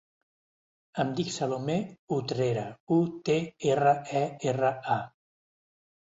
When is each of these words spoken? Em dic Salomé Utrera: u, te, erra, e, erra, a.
Em 1.01 1.09
dic 1.17 1.27
Salomé 1.33 1.75
Utrera: 2.15 2.63
u, 2.95 2.97
te, 3.29 3.35
erra, 3.73 3.91
e, 4.23 4.23
erra, 4.53 4.71
a. 4.95 4.97